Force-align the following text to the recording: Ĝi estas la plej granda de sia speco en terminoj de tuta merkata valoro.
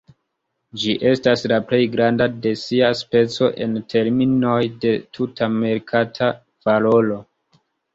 Ĝi 0.83 0.95
estas 1.09 1.43
la 1.51 1.59
plej 1.73 1.81
granda 1.97 2.27
de 2.47 2.55
sia 2.63 2.91
speco 3.03 3.53
en 3.67 3.79
terminoj 3.95 4.59
de 4.89 4.99
tuta 5.21 5.55
merkata 5.63 6.37
valoro. 6.69 7.25